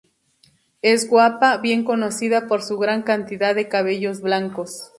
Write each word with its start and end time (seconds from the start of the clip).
Es 0.81 1.07
guapa, 1.07 1.57
bien 1.57 1.83
conocida 1.83 2.47
por 2.47 2.63
su 2.63 2.79
gran 2.79 3.03
cantidad 3.03 3.53
de 3.53 3.67
cabellos 3.67 4.21
blancos. 4.21 4.89